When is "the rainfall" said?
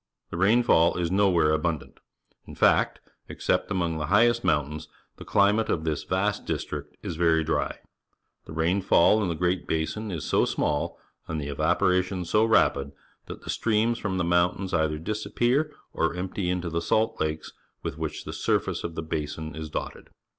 0.31-0.97, 8.45-9.21